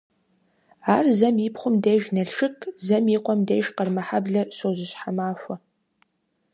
Ар 0.95 1.05
зэм 1.17 1.35
и 1.45 1.49
пхъум 1.53 1.75
деж 1.83 2.03
Налшык, 2.15 2.57
зэм 2.85 3.05
и 3.15 3.17
къуэм 3.23 3.39
деж 3.47 3.65
Къармэхьэблэ 3.75 4.41
щожьыщхьэ 4.57 5.09
махуэ. 5.17 5.55